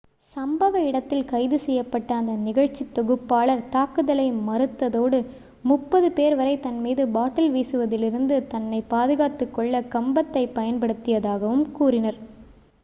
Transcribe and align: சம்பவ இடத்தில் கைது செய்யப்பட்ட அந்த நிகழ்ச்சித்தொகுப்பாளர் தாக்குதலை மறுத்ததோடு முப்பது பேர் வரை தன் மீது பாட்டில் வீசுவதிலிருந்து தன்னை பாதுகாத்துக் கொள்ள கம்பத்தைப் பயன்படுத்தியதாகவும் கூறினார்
சம்பவ 0.27 0.75
இடத்தில் 0.83 1.25
கைது 1.25 1.57
செய்யப்பட்ட 1.59 2.15
அந்த 2.15 2.33
நிகழ்ச்சித்தொகுப்பாளர் 2.45 3.61
தாக்குதலை 3.69 4.25
மறுத்ததோடு 4.47 5.19
முப்பது 5.63 6.07
பேர் 6.11 6.35
வரை 6.35 6.55
தன் 6.59 6.79
மீது 6.79 7.05
பாட்டில் 7.11 7.53
வீசுவதிலிருந்து 7.53 8.37
தன்னை 8.47 8.79
பாதுகாத்துக் 8.89 9.53
கொள்ள 9.53 9.83
கம்பத்தைப் 9.91 10.55
பயன்படுத்தியதாகவும் 10.57 11.67
கூறினார் 11.71 12.19